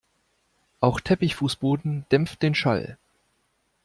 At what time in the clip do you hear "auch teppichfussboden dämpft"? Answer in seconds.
0.79-2.41